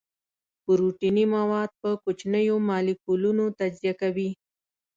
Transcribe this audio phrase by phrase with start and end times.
[0.63, 4.29] پروتیني مواد په کوچنیو مالیکولونو تجزیه کوي.